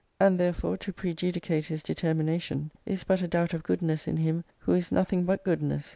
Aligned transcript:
And 0.19 0.39
therefore 0.39 0.77
to 0.77 0.91
prejudicate 0.91 1.65
his 1.67 1.83
determination 1.83 2.71
is 2.87 3.03
but 3.03 3.21
a 3.21 3.27
doubt 3.27 3.53
of 3.53 3.61
goodness 3.61 4.07
in 4.07 4.17
him 4.17 4.43
who 4.57 4.71
is 4.73 4.91
nothing 4.91 5.25
but 5.25 5.43
goodness. 5.43 5.89